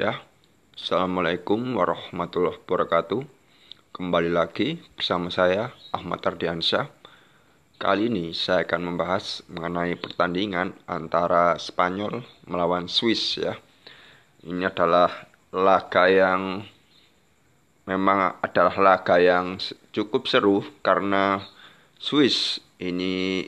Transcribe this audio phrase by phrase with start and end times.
[0.00, 0.16] Ya,
[0.80, 3.20] Assalamualaikum warahmatullahi wabarakatuh.
[3.92, 6.88] Kembali lagi bersama saya Ahmad Ardiansyah.
[7.76, 13.60] Kali ini saya akan membahas mengenai pertandingan antara Spanyol melawan Swiss ya.
[14.40, 16.64] Ini adalah laga yang
[17.84, 19.60] memang adalah laga yang
[19.92, 21.44] cukup seru karena
[22.00, 23.44] Swiss ini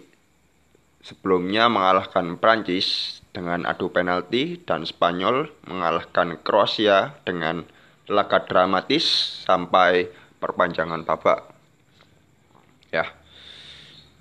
[1.00, 7.64] sebelumnya mengalahkan Prancis dengan adu penalti dan Spanyol mengalahkan Kroasia dengan
[8.06, 9.04] laga dramatis
[9.48, 11.48] sampai perpanjangan babak.
[12.92, 13.08] Ya.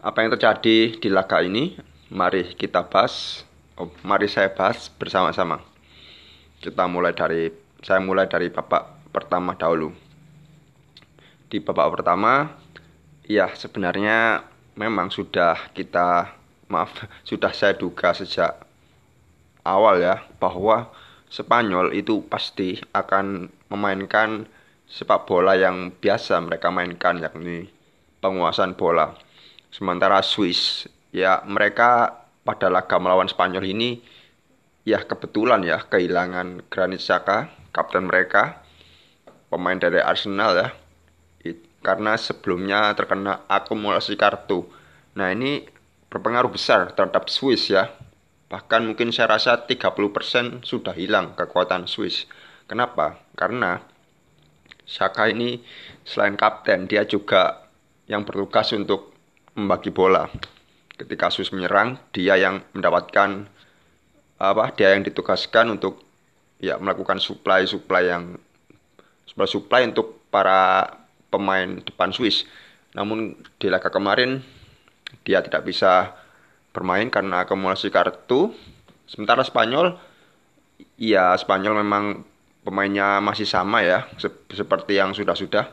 [0.01, 1.75] Apa yang terjadi di laga ini?
[2.09, 3.43] Mari kita bahas.
[3.75, 5.59] Oh, mari saya bahas bersama-sama.
[6.63, 7.51] Kita mulai dari
[7.83, 9.91] saya mulai dari babak pertama dahulu.
[11.51, 12.47] Di babak pertama,
[13.27, 14.47] ya sebenarnya
[14.79, 16.31] memang sudah kita
[16.71, 16.95] maaf,
[17.29, 18.70] sudah saya duga sejak
[19.65, 20.89] awal ya bahwa
[21.31, 24.51] Spanyol itu pasti akan memainkan
[24.83, 27.71] sepak bola yang biasa mereka mainkan yakni
[28.19, 29.15] penguasaan bola.
[29.71, 34.03] Sementara Swiss ya mereka pada laga melawan Spanyol ini
[34.83, 38.59] ya kebetulan ya kehilangan Granit Xhaka, kapten mereka,
[39.47, 40.69] pemain dari Arsenal ya.
[41.81, 44.69] Karena sebelumnya terkena akumulasi kartu.
[45.17, 45.65] Nah, ini
[46.13, 47.89] berpengaruh besar terhadap Swiss ya
[48.51, 52.27] Bahkan mungkin saya rasa 30% sudah hilang kekuatan Swiss.
[52.67, 53.23] Kenapa?
[53.39, 53.79] Karena
[54.91, 55.63] Saka ini
[56.03, 57.69] selain kapten, dia juga
[58.11, 59.15] yang bertugas untuk
[59.55, 60.27] membagi bola.
[60.99, 63.47] Ketika Swiss menyerang, dia yang mendapatkan
[64.35, 64.65] apa?
[64.75, 66.03] Dia yang ditugaskan untuk
[66.59, 68.35] ya melakukan supply-supply yang
[69.31, 70.91] supply-supply untuk para
[71.31, 72.43] pemain depan Swiss.
[72.91, 74.43] Namun di laga kemarin
[75.23, 76.19] dia tidak bisa
[76.71, 78.55] bermain karena akumulasi kartu.
[79.07, 79.99] Sementara Spanyol,
[80.95, 82.23] ya Spanyol memang
[82.63, 84.07] pemainnya masih sama ya,
[84.51, 85.67] seperti yang sudah-sudah.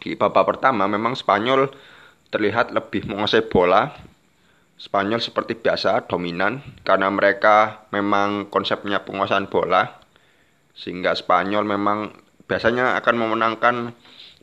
[0.00, 1.72] Di babak pertama memang Spanyol
[2.32, 3.92] terlihat lebih menguasai bola.
[4.76, 10.02] Spanyol seperti biasa dominan karena mereka memang konsepnya penguasaan bola.
[10.74, 12.10] Sehingga Spanyol memang
[12.50, 13.76] biasanya akan memenangkan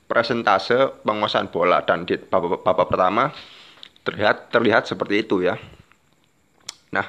[0.10, 3.30] presentase penguasaan bola dan di babak, babak pertama
[4.04, 5.60] terlihat terlihat seperti itu ya.
[6.92, 7.08] Nah,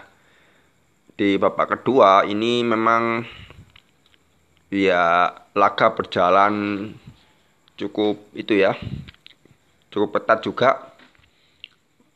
[1.15, 3.25] di babak kedua ini memang
[4.71, 6.87] ya laga berjalan
[7.75, 8.79] cukup itu ya
[9.91, 10.71] cukup ketat juga.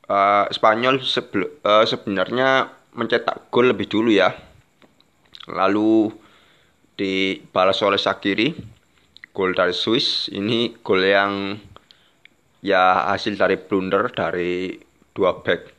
[0.04, 4.32] Uh, Spanyol uh, sebenarnya mencetak gol lebih dulu ya.
[5.50, 6.12] Lalu
[6.94, 8.54] dibalas oleh Sakiri
[9.34, 10.30] gol dari Swiss.
[10.30, 11.58] Ini gol yang
[12.64, 14.72] ya hasil dari blunder dari
[15.12, 15.76] dua back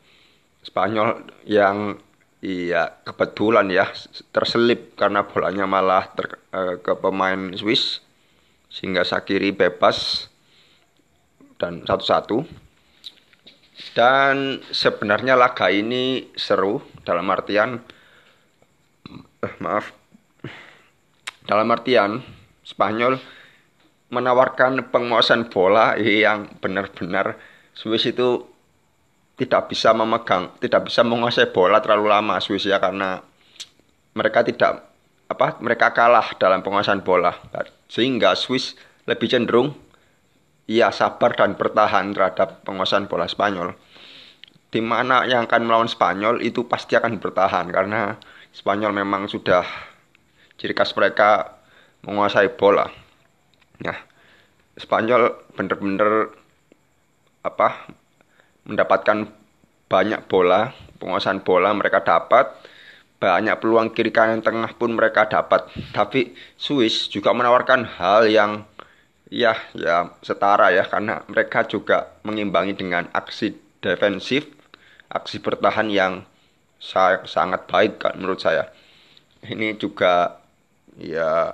[0.62, 1.98] Spanyol yang
[2.46, 3.90] iya kebetulan ya
[4.30, 8.02] terselip karena bolanya malah ter, eh, ke pemain Swiss
[8.70, 10.30] sehingga Sakiri bebas
[11.62, 12.66] dan satu-satu.
[13.92, 17.78] Dan sebenarnya laga ini seru dalam artian
[19.46, 19.94] eh, maaf
[21.46, 22.26] dalam artian
[22.66, 23.22] Spanyol
[24.16, 27.36] menawarkan penguasaan bola yang benar-benar
[27.76, 28.48] Swiss itu
[29.36, 33.20] tidak bisa memegang, tidak bisa menguasai bola terlalu lama Swiss ya karena
[34.16, 34.88] mereka tidak
[35.28, 37.36] apa mereka kalah dalam penguasaan bola.
[37.92, 39.76] Sehingga Swiss lebih cenderung
[40.72, 43.76] ya sabar dan bertahan terhadap penguasaan bola Spanyol.
[44.72, 48.16] Di mana yang akan melawan Spanyol itu pasti akan bertahan karena
[48.56, 49.68] Spanyol memang sudah
[50.56, 51.60] ciri khas mereka
[52.08, 53.05] menguasai bola
[53.84, 53.98] Nah,
[54.76, 56.36] Spanyol bener-bener
[57.44, 57.88] apa
[58.68, 59.30] mendapatkan
[59.88, 62.52] banyak bola, penguasaan bola mereka dapat,
[63.22, 65.72] banyak peluang kiri kanan tengah pun mereka dapat.
[65.96, 68.52] Tapi Swiss juga menawarkan hal yang
[69.32, 74.50] ya ya setara ya karena mereka juga mengimbangi dengan aksi defensif,
[75.08, 76.26] aksi bertahan yang
[77.26, 78.70] sangat baik kan menurut saya.
[79.46, 80.42] Ini juga
[80.98, 81.54] ya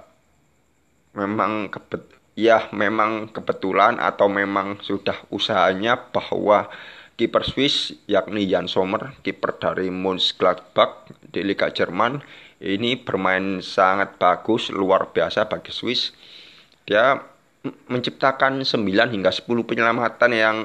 [1.12, 2.11] memang kebet
[2.42, 6.74] ya memang kebetulan atau memang sudah usahanya bahwa
[7.14, 12.18] kiper Swiss yakni Jan Sommer kiper dari Mönchengladbach di Liga Jerman
[12.58, 16.18] ini bermain sangat bagus luar biasa bagi Swiss
[16.90, 17.22] dia
[17.62, 20.58] menciptakan 9 hingga 10 penyelamatan yang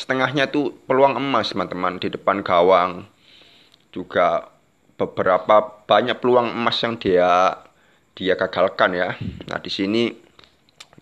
[0.00, 3.04] setengahnya itu peluang emas teman-teman di depan gawang
[3.92, 4.48] juga
[4.96, 7.52] beberapa banyak peluang emas yang dia
[8.16, 9.12] dia gagalkan ya.
[9.46, 10.27] Nah di sini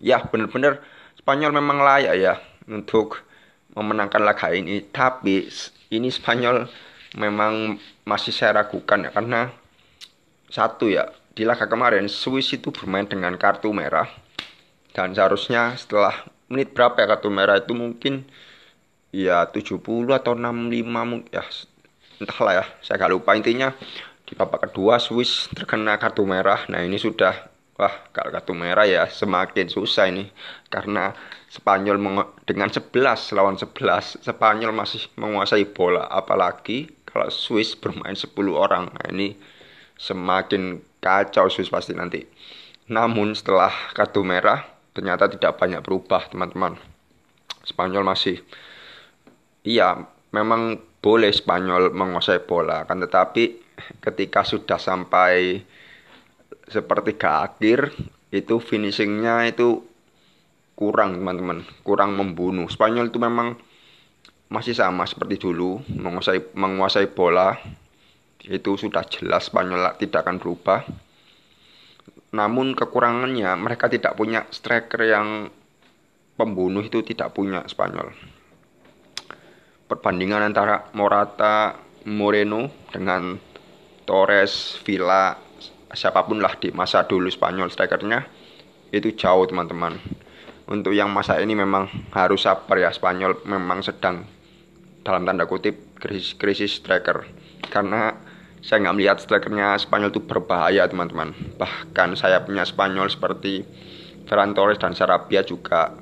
[0.01, 0.81] ya benar-benar.
[1.17, 2.33] Spanyol memang layak ya
[2.69, 3.25] untuk
[3.75, 4.81] memenangkan laga ini.
[4.87, 5.49] Tapi
[5.93, 6.67] ini Spanyol
[7.17, 9.51] memang masih saya ragukan ya karena
[10.47, 14.09] satu ya di laga kemarin Swiss itu bermain dengan kartu merah.
[14.95, 18.25] Dan seharusnya setelah menit berapa ya kartu merah itu mungkin
[19.13, 19.77] ya 70
[20.09, 21.43] atau 65 ya
[22.17, 23.37] entahlah ya saya gak lupa.
[23.37, 23.75] Intinya
[24.25, 26.65] di babak kedua Swiss terkena kartu merah.
[26.67, 30.29] Nah ini sudah wah kalau kartu merah ya semakin susah ini
[30.67, 31.13] karena
[31.47, 31.95] Spanyol
[32.43, 32.91] dengan 11
[33.37, 39.37] lawan 11 Spanyol masih menguasai bola apalagi kalau Swiss bermain 10 orang nah, ini
[39.97, 42.21] semakin kacau Swiss pasti nanti.
[42.87, 44.63] Namun setelah kartu merah
[44.93, 46.77] ternyata tidak banyak berubah teman-teman.
[47.65, 48.39] Spanyol masih
[49.67, 49.97] iya
[50.31, 53.59] memang boleh Spanyol menguasai bola kan tetapi
[54.01, 55.61] ketika sudah sampai
[56.67, 57.95] sepertiga akhir
[58.31, 59.83] itu finishingnya itu
[60.75, 63.57] kurang teman-teman kurang membunuh Spanyol itu memang
[64.47, 67.55] masih sama seperti dulu menguasai menguasai bola
[68.47, 70.81] itu sudah jelas Spanyol tidak akan berubah.
[72.35, 75.51] Namun kekurangannya mereka tidak punya striker yang
[76.39, 78.11] pembunuh itu tidak punya Spanyol.
[79.87, 83.39] Perbandingan antara Morata, Moreno dengan
[84.03, 85.35] Torres, Villa,
[85.93, 88.27] siapa pun lah di masa dulu Spanyol strikernya
[88.91, 89.99] itu jauh teman-teman.
[90.67, 94.27] Untuk yang masa ini memang harus sabar ya Spanyol memang sedang
[95.07, 97.23] dalam tanda kutip krisis, krisis striker.
[97.71, 98.11] Karena
[98.59, 101.31] saya nggak melihat strikernya Spanyol itu berbahaya teman-teman.
[101.55, 103.63] Bahkan saya punya Spanyol seperti
[104.27, 105.95] Ferran Torres dan Sarabia juga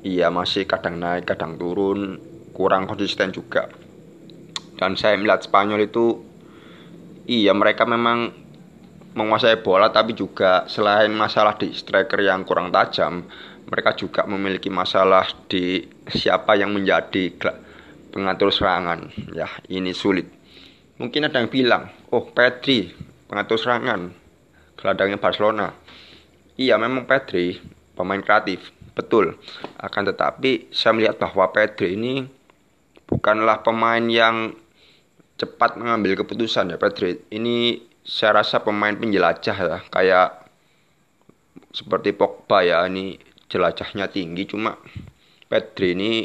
[0.00, 2.16] iya masih kadang naik kadang turun
[2.56, 3.68] kurang konsisten juga.
[4.80, 6.24] Dan saya melihat Spanyol itu
[7.28, 8.47] iya mereka memang
[9.16, 13.24] menguasai bola tapi juga selain masalah di striker yang kurang tajam
[13.68, 17.32] mereka juga memiliki masalah di siapa yang menjadi
[18.12, 20.38] pengatur serangan ya ini sulit
[20.98, 22.90] Mungkin ada yang bilang, oh Pedri,
[23.30, 24.10] pengatur serangan,
[24.74, 25.70] gelandangnya Barcelona.
[26.58, 27.54] Iya memang Pedri,
[27.94, 29.38] pemain kreatif, betul.
[29.78, 32.26] Akan tetapi saya melihat bahwa Pedri ini
[33.06, 34.58] bukanlah pemain yang
[35.38, 37.22] cepat mengambil keputusan ya Pedri.
[37.30, 37.78] Ini
[38.08, 40.48] saya rasa pemain penjelajah ya, kayak
[41.76, 43.20] seperti Pogba ya, ini
[43.52, 44.48] jelajahnya tinggi.
[44.48, 44.80] Cuma
[45.48, 46.24] Pedri ini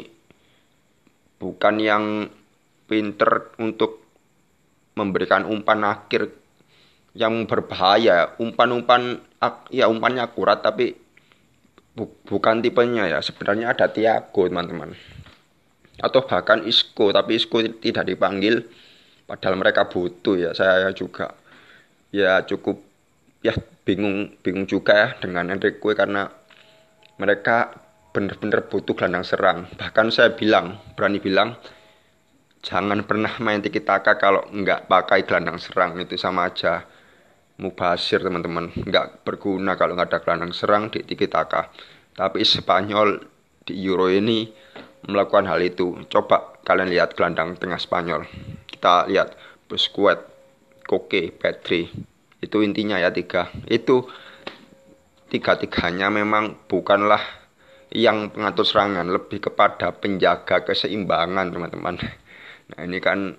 [1.36, 2.28] bukan yang
[2.88, 4.00] pinter untuk
[4.96, 6.32] memberikan umpan akhir
[7.12, 8.32] yang berbahaya.
[8.40, 9.20] Umpan-umpan
[9.68, 10.96] ya umpannya akurat tapi
[11.92, 13.20] bu, bukan tipenya ya.
[13.20, 14.96] Sebenarnya ada Tiago teman-teman.
[16.00, 18.64] Atau bahkan Isco tapi Isco tidak dipanggil
[19.24, 20.50] padahal mereka butuh ya.
[20.52, 21.32] Saya juga
[22.14, 22.78] ya cukup
[23.42, 26.30] ya bingung bingung juga ya dengan Enrique karena
[27.18, 27.74] mereka
[28.14, 29.66] benar-benar butuh gelandang serang.
[29.74, 31.58] Bahkan saya bilang berani bilang
[32.62, 35.98] jangan pernah main tiki taka kalau nggak pakai gelandang serang.
[35.98, 36.86] Itu sama aja
[37.58, 38.70] mubasir teman-teman.
[38.70, 41.74] Nggak berguna kalau nggak ada gelandang serang di tiki taka
[42.14, 43.26] tapi Spanyol
[43.66, 44.46] di Euro ini
[45.10, 46.06] melakukan hal itu.
[46.06, 48.22] Coba kalian lihat gelandang tengah Spanyol.
[48.70, 49.34] Kita lihat
[49.66, 50.33] Busquets
[50.84, 51.88] Koke Petri
[52.44, 53.48] itu intinya ya tiga.
[53.64, 54.04] Itu
[55.32, 57.20] tiga-tiganya memang bukanlah
[57.94, 61.96] yang pengatur serangan lebih kepada penjaga keseimbangan teman-teman.
[62.64, 63.38] Nah ini kan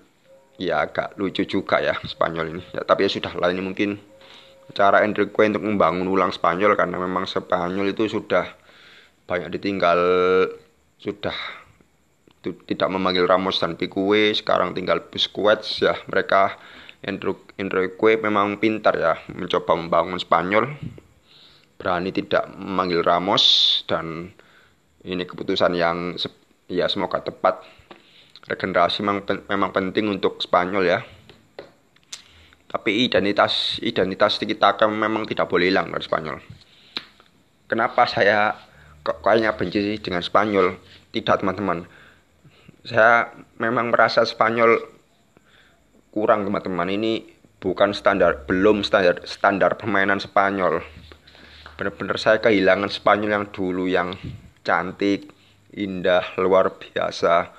[0.56, 2.62] ya agak lucu juga ya Spanyol ini.
[2.74, 4.00] Ya, tapi ya sudah lah ini mungkin
[4.74, 8.50] cara Enrique untuk membangun ulang Spanyol karena memang Spanyol itu sudah
[9.26, 10.00] banyak ditinggal
[10.96, 11.36] sudah
[12.46, 15.82] tidak memanggil Ramos dan Pique sekarang tinggal Busquets.
[15.82, 16.56] Ya mereka
[17.04, 20.64] Enrique memang pintar ya mencoba membangun Spanyol.
[21.76, 23.44] Berani tidak memanggil Ramos
[23.84, 24.32] dan
[25.04, 26.16] ini keputusan yang
[26.72, 27.60] ya semoga tepat.
[28.46, 30.98] Regenerasi memang, memang penting untuk Spanyol ya.
[32.66, 36.38] Tapi identitas identitas kita kan memang tidak boleh hilang dari Spanyol.
[37.66, 38.54] Kenapa saya
[39.02, 40.78] kok kayaknya benci dengan Spanyol?
[41.10, 41.86] Tidak teman-teman.
[42.86, 44.95] Saya memang merasa Spanyol
[46.16, 46.88] kurang teman-teman.
[46.88, 47.12] Ini
[47.60, 50.80] bukan standar belum standar standar permainan Spanyol.
[51.76, 54.16] Benar-benar saya kehilangan Spanyol yang dulu yang
[54.64, 55.28] cantik
[55.76, 57.52] indah luar biasa.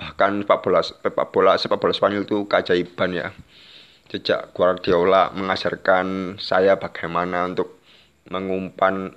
[0.00, 3.28] Bahkan sepak bola sepak bola sepak bola Spanyol itu keajaiban ya.
[4.08, 7.76] Sejak Guardiola mengajarkan saya bagaimana untuk
[8.32, 9.12] mengumpan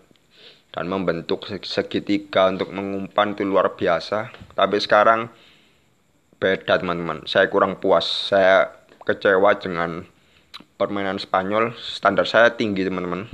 [0.76, 4.36] dan membentuk segitiga untuk mengumpan itu luar biasa.
[4.52, 5.32] Tapi sekarang
[6.38, 7.26] beda teman-teman.
[7.26, 8.06] Saya kurang puas.
[8.06, 8.70] Saya
[9.04, 10.06] kecewa dengan
[10.78, 11.74] permainan Spanyol.
[11.78, 13.26] Standar saya tinggi teman-teman.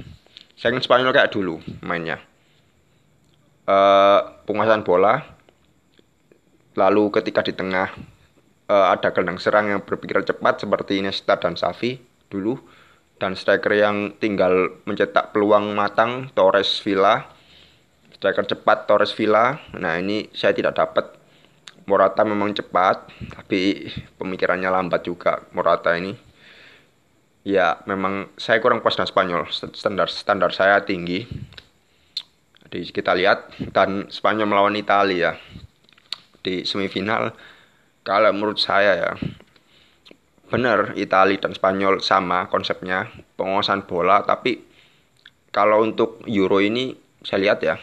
[0.55, 2.23] Saya ingin Spanyol kayak dulu mainnya.
[3.67, 5.23] Uh, penguasaan bola.
[6.73, 7.91] Lalu ketika di tengah
[8.71, 11.99] uh, ada gelandang serang yang berpikir cepat seperti Nesta dan Safi
[12.31, 12.55] dulu.
[13.19, 17.23] Dan striker yang tinggal mencetak peluang matang Torres Villa.
[18.15, 19.59] Striker cepat Torres Villa.
[19.79, 21.22] Nah ini saya tidak dapat
[21.83, 26.15] Morata memang cepat tapi pemikirannya lambat juga Morata ini.
[27.43, 29.43] Ya memang saya kurang puas dengan Spanyol.
[29.51, 31.27] Standar standar saya tinggi.
[32.63, 35.35] Jadi kita lihat dan Spanyol melawan Italia
[36.43, 37.31] di semifinal
[38.03, 39.11] kalau menurut saya ya
[40.51, 43.09] benar Italia dan Spanyol sama konsepnya
[43.39, 44.61] penguasaan bola tapi
[45.49, 47.75] kalau untuk Euro ini saya lihat ya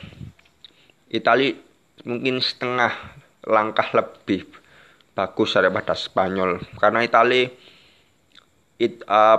[1.10, 1.56] Italia
[2.06, 4.44] mungkin setengah langkah lebih
[5.16, 7.50] bagus daripada Spanyol karena Italia
[8.80, 9.38] it, uh,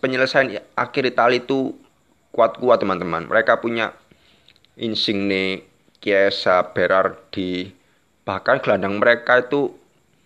[0.00, 1.72] penyelesaian akhir Italia itu
[2.34, 3.30] kuat-kuat teman-teman.
[3.30, 3.94] Mereka punya
[4.74, 5.62] Insigne,
[6.02, 7.70] Chiesa, Berardi,
[8.26, 9.70] bahkan gelandang mereka itu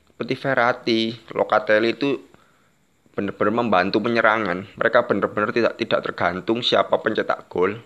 [0.08, 1.00] seperti Verratti,
[1.36, 2.16] Locatelli itu
[3.12, 4.66] benar-benar membantu penyerangan.
[4.74, 7.78] Mereka benar-benar tidak tidak tergantung siapa pencetak gol.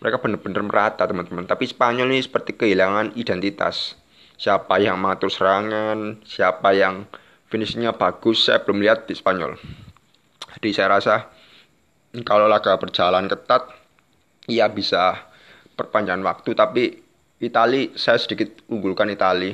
[0.00, 1.48] Mereka benar-benar merata teman-teman.
[1.48, 3.96] Tapi Spanyol ini seperti kehilangan identitas.
[4.36, 7.08] Siapa yang mengatur serangan, siapa yang
[7.48, 9.56] finishnya bagus saya belum lihat di Spanyol.
[10.56, 11.32] Jadi saya rasa
[12.24, 13.72] kalau laga berjalan ketat
[14.48, 15.26] ya bisa
[15.76, 16.52] perpanjangan waktu.
[16.52, 16.84] Tapi
[17.36, 19.52] Itali saya sedikit unggulkan Itali.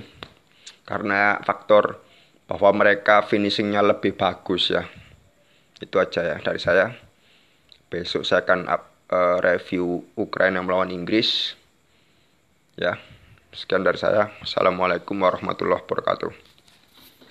[0.82, 2.02] Karena faktor
[2.46, 4.82] bahwa mereka finishingnya lebih bagus ya.
[5.78, 6.94] Itu aja ya dari saya.
[7.90, 11.52] Besok saya akan up, uh, review Ukraina melawan Inggris.
[12.80, 12.96] Ya
[13.52, 14.32] sekian dari saya.
[14.40, 16.41] Assalamualaikum warahmatullahi wabarakatuh